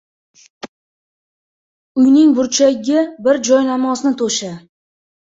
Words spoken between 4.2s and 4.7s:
to‘sha.